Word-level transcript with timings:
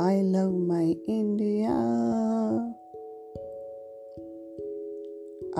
Love 0.00 0.50
my 0.50 0.90
India 1.08 1.72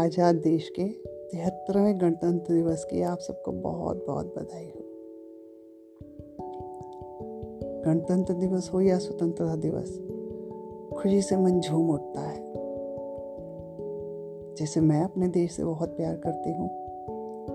आज़ाद 0.03 0.35
देश 0.35 0.69
के 0.69 0.89
तिहत्तरवें 1.31 2.01
गणतंत्र 2.01 2.55
दिवस 2.55 2.85
की 2.85 3.03
आप 3.03 3.19
सबको 3.19 3.53
बहुत 3.53 4.07
बहुत 4.07 4.27
बधाई 4.27 4.65
हो। 4.65 4.81
गणतंत्र 7.87 8.35
दिवस 8.35 8.71
हो 8.75 8.81
या 8.81 8.99
स्वतंत्रता 8.99 9.57
दिवस, 9.57 9.99
खुशी 10.97 11.23
से 11.23 11.37
मन 11.37 11.61
झूम 11.61 11.91
उठता 11.91 12.21
है। 12.21 12.53
जैसे 14.55 14.81
मैं 14.81 15.05
अपने 15.05 15.29
देश 15.29 15.53
से 15.53 15.65
बहुत 15.65 15.89
प्यार 15.89 16.17
करती 16.17 16.53
हूँ, 16.53 16.69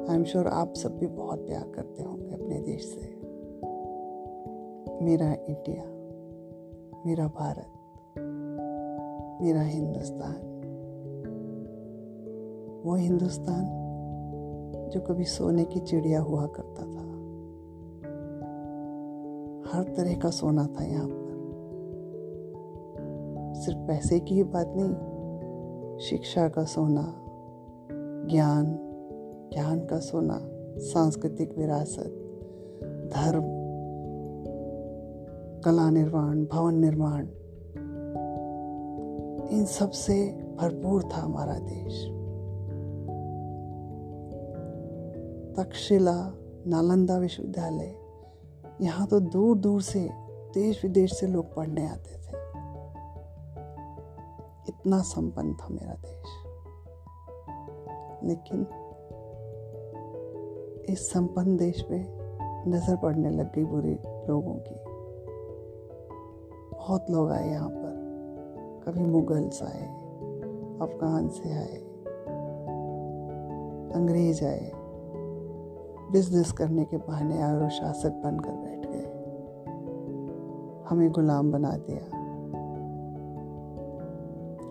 आई 0.10 0.16
एम 0.16 0.24
श्योर 0.24 0.48
आप 0.48 0.74
सब 0.74 0.98
भी 0.98 1.08
बहुत 1.08 1.40
प्यार 1.40 1.72
करते 1.76 2.04
होंगे 2.04 2.32
अपने 2.32 2.60
देश 2.60 2.86
से। 2.86 3.02
मेरा 5.06 5.34
इंडिया। 5.34 5.99
मेरा 7.06 7.28
भारत, 7.28 7.74
मेरा 9.42 9.62
हिंदुस्तान। 9.62 10.34
वो 12.86 12.96
हिंदुस्तान 12.96 13.66
जो 14.94 15.02
कभी 15.02 15.24
सोने 15.24 15.66
की 15.66 15.80
चिड़िया 15.80 16.22
हुआ 16.22 16.46
करता 16.46 16.82
था। 16.82 17.10
हर 19.78 19.84
तरह 19.84 20.14
का 20.14 20.30
सोना 20.30 20.68
था 20.68 20.84
यहाँ 20.84 21.10
पर। 21.10 21.40
सिर्फ़ 23.56 23.80
पैसे 23.80 24.20
की 24.20 24.36
ही 24.36 24.44
बात 24.44 24.74
नहीं, 24.78 24.94
शिक्षा 26.00 26.50
का 26.50 26.64
सोना, 26.64 27.26
ज्ञान 28.28 28.86
ज्ञान 29.54 29.80
का 29.80 30.00
सोना, 30.00 30.40
सांस्कृतिक 30.78 31.58
विरासत, 31.58 32.16
धर्म 33.16 33.59
कला 35.66 35.90
निर्माण 35.90 36.46
भवन 36.46 36.76
निर्माण 36.76 37.28
इन 39.58 39.66
सबसे 39.66 40.32
भरपूर 40.60 41.04
था 41.04 41.18
हमारा 41.18 41.54
देश। 41.54 42.06
तक्षशिला, 45.58 46.34
नालंदा 46.68 47.18
विश्वविद्यालय, 47.18 47.96
यहाँ 48.82 49.08
तो 49.08 49.20
दूर 49.20 49.58
दूर 49.58 49.82
से 49.82 50.10
देश 50.54 50.86
विदेश 50.86 51.14
से 51.14 51.28
लोग 51.28 51.56
पढ़ने 51.56 51.88
आते 51.88 52.12
थे। 52.12 52.38
इतना 54.70 55.02
संपन्न 55.02 55.54
था 55.54 55.68
मेरा 55.70 55.94
देश। 55.94 56.26
लेकिन 58.24 58.68
इस 60.90 61.10
संपन्न 61.10 61.58
देश 61.58 61.82
पे 61.82 62.06
नज़र 62.70 62.96
पड़ने 62.96 63.30
लग 63.30 63.56
गई 63.56 63.64
बुरे 63.64 64.04
लोगों 64.30 64.54
की। 64.54 64.89
बहुत 66.90 67.12
लोग 67.12 67.32
आए 67.32 67.50
यहाँ 67.50 67.70
पर। 67.70 67.90
कभी 68.86 69.06
मुगल्स 69.06 69.64
आए, 69.64 69.88
अफगान 70.82 71.28
से 71.28 71.54
आए, 71.54 71.78
अंग्रेज़ 73.96 74.46
आए। 74.46 74.72
बिज़नेस 76.12 76.52
करने 76.52 76.86
के 76.86 76.98
बहाने 76.98 77.42
आए 77.42 77.56
और 77.56 77.70
शासक 77.70 78.10
बनकर 78.10 78.52
बैठ 78.52 78.80
गए। 78.86 79.06
हमें 80.90 81.12
गुलाम 81.12 81.52
बना 81.52 81.78
दिया। 81.78 82.06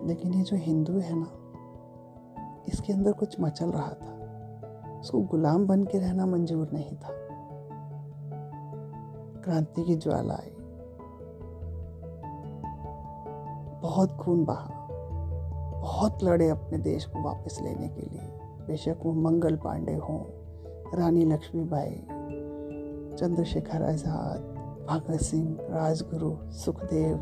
लेकिन 0.07 0.33
ये 0.33 0.41
जो 0.41 0.57
हिंदू 0.57 0.93
है 0.93 1.15
ना, 1.19 1.27
इसके 2.67 2.93
अंदर 2.93 3.11
कुछ 3.11 3.41
मचल 3.41 3.69
रहा 3.69 3.93
था। 3.93 4.15
उसको 4.99 5.21
गुलाम 5.21 5.67
बन 5.67 5.83
के 5.83 5.99
रहना 5.99 6.25
मंजूर 6.25 6.69
नहीं 6.73 6.95
था। 6.95 7.09
क्रांति 9.43 9.83
की 9.83 9.95
ज्वाला 9.95 10.33
आई। 10.33 10.58
बहुत 13.81 14.17
खून 14.17 14.43
बहा। 14.45 14.77
बहुत 15.81 16.23
लड़े 16.23 16.49
अपने 16.49 16.77
देश 16.77 17.05
को 17.05 17.23
वापस 17.23 17.59
लेने 17.61 17.87
के 17.87 18.01
लिए। 18.01 18.27
बेशक 18.67 18.97
वो 19.05 19.13
मंगल 19.13 19.55
पांडे 19.55 19.93
हों, 19.93 20.19
रानी 20.97 21.25
लक्ष्मीबाई, 21.25 21.91
चंद्रशेखर 23.19 23.83
आज़ाद, 23.83 24.39
भगत 24.89 25.21
सिंह, 25.21 25.57
राजगुरु, 25.69 26.35
सुखदेव, 26.51 27.17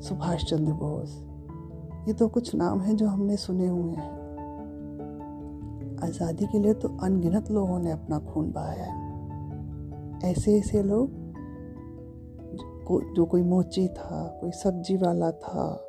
सुभाष 0.00 0.44
चंद्र 0.44 0.72
बोस, 0.72 1.18
ये 2.08 2.12
तो 2.12 2.28
कुछ 2.28 2.54
नाम 2.54 2.80
हैं 2.80 2.96
जो 2.96 3.06
हमने 3.06 3.36
सुने 3.36 3.66
हुए 3.68 3.92
हैं। 3.92 4.18
आज़ादी 6.02 6.46
के 6.46 6.58
लिए 6.58 6.74
तो 6.74 6.88
अनगिनत 7.02 7.50
लोगों 7.50 7.78
ने 7.78 7.90
अपना 7.90 8.18
खून 8.18 8.50
बहाया 8.52 8.84
है। 8.84 10.30
ऐसे 10.30 10.58
ऐसे 10.58 10.82
लोग 10.82 11.19
जो 12.90 13.26
कोई 13.26 13.42
मोची 13.42 13.88
था, 13.88 14.38
कोई 14.40 14.50
सब्ज़ी 14.50 14.96
वाला 14.96 15.30
था, 15.30 15.86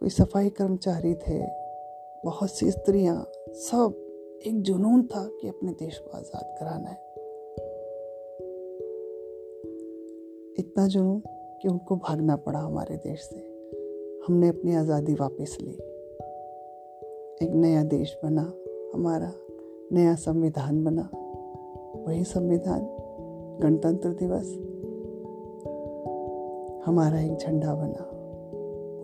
कोई 0.00 0.08
सफ़ाई 0.08 0.48
कर्मचारी 0.48 1.14
थे, 1.14 1.42
बहुत 2.24 2.50
सी 2.50 2.70
स्त्रियाँ, 2.70 3.32
सब 3.48 4.00
एक 4.46 4.62
जुनून 4.62 5.02
था 5.02 5.28
कि 5.40 5.48
अपने 5.48 5.72
देश 5.72 5.98
को 5.98 6.10
आज़ाद 6.10 6.56
कराना 6.58 6.88
है। 6.88 7.04
इतना 10.58 10.86
जुनून 10.86 11.22
कि 11.62 11.68
उनको 11.68 11.96
भागना 11.96 12.36
पड़ा 12.36 12.58
हमारे 12.58 12.96
देश 12.96 13.20
से। 13.20 13.40
हमने 14.28 14.48
अपनी 14.48 14.74
आज़ादी 14.74 15.14
वापस 15.14 15.58
ली। 15.62 15.74
एक 17.46 17.50
नया 17.54 17.84
देश 17.84 18.18
बना, 18.24 18.54
हमारा 18.94 19.32
नया 19.92 20.14
संविधान 20.14 20.84
बना। 20.84 21.10
वही 22.06 22.24
संविधान, 22.24 22.80
गणतंत्र 23.62 24.08
दिवस। 24.08 24.73
हमारा 26.86 27.20
एक 27.20 27.36
झंडा 27.36 27.74
बना। 27.74 28.24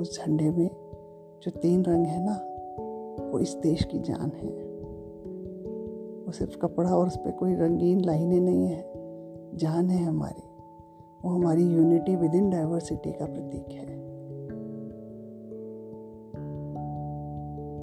उस 0.00 0.20
झंडे 0.20 0.50
में 0.50 0.70
जो 1.42 1.50
तीन 1.50 1.84
रंग 1.84 2.06
है 2.06 2.26
ना, 2.26 2.46
वो 3.30 3.38
इस 3.38 3.54
देश 3.54 3.84
की 3.84 3.98
जान 3.98 4.32
है। 4.36 4.50
वो 6.24 6.32
सिर्फ़ 6.32 6.58
कपड़ा 6.58 6.90
और 6.90 7.06
उस 7.06 7.16
पर 7.16 7.30
कोई 7.30 7.54
रंगीन 7.54 8.00
लाइनें 8.00 8.40
नहीं 8.40 8.66
है। 8.66 8.92
जान 9.54 9.90
है 9.90 10.04
हमारी। 10.04 10.42
वो 11.24 11.30
हमारी 11.30 11.64
यूनिटी 11.64 12.16
विद 12.16 12.34
इन 12.34 12.50
डाइवर्सिटी 12.50 13.12
का 13.12 13.26
प्रतीक 13.26 13.68
है। 13.70 14.00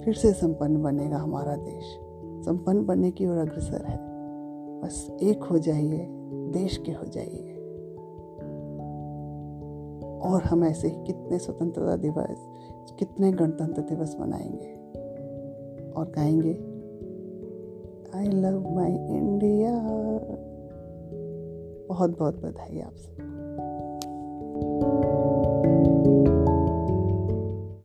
फिर 0.04 0.14
से 0.14 0.32
संपन्न 0.32 0.82
बनेगा 0.82 1.16
हमारा 1.16 1.56
देश। 1.56 1.84
संपन्न 2.46 2.86
बनने 2.86 3.10
की 3.10 3.26
ओर 3.26 3.38
अग्रसर 3.38 3.84
है। 3.84 3.98
बस 4.80 5.16
एक 5.22 5.42
हो 5.42 5.58
जाइए, 5.58 6.06
देश 6.32 6.76
के 6.76 6.92
हो 6.92 7.04
जाइए। 7.04 7.57
और 10.22 10.42
हम 10.42 10.64
ऐसे 10.64 10.88
ही 10.88 11.04
कितने 11.04 11.38
स्वतंत्रता 11.38 11.96
दिवस, 11.96 12.48
कितने 12.98 13.32
गणतंत्र 13.32 13.82
दिवस 13.82 14.16
मनाएँगे? 14.20 14.74
और 15.92 16.12
गाएँगे 16.16 16.78
आई 18.18 18.24
लव 18.24 18.74
माई 18.74 18.92
इंडिया 18.92 19.70
बहुत 21.88 22.18
बहुत 22.18 22.34
बधाई 22.34 22.80
आप 22.80 22.94
सबको। 22.94 24.97